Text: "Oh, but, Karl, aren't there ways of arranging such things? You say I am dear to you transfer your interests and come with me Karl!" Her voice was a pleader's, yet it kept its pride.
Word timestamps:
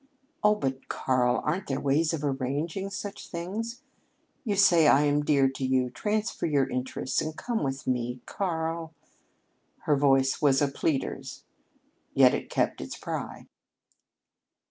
"Oh, 0.43 0.55
but, 0.55 0.87
Karl, 0.89 1.43
aren't 1.45 1.67
there 1.67 1.79
ways 1.79 2.11
of 2.11 2.23
arranging 2.23 2.89
such 2.89 3.27
things? 3.27 3.83
You 4.43 4.55
say 4.55 4.87
I 4.87 5.03
am 5.03 5.23
dear 5.23 5.47
to 5.49 5.63
you 5.63 5.91
transfer 5.91 6.47
your 6.47 6.67
interests 6.67 7.21
and 7.21 7.37
come 7.37 7.61
with 7.61 7.85
me 7.85 8.19
Karl!" 8.25 8.95
Her 9.81 9.95
voice 9.95 10.41
was 10.41 10.59
a 10.59 10.69
pleader's, 10.69 11.43
yet 12.15 12.33
it 12.33 12.49
kept 12.49 12.81
its 12.81 12.97
pride. 12.97 13.45